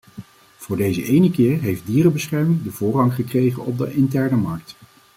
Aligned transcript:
Voor 0.57 0.77
deze 0.77 1.03
ene 1.03 1.31
keer 1.31 1.59
heeft 1.59 1.85
dierenbescherming 1.85 2.61
de 2.63 2.71
voorrang 2.71 3.13
gekregen 3.13 3.65
op 3.65 3.77
de 3.77 3.93
interne 3.93 4.35
markt. 4.37 4.75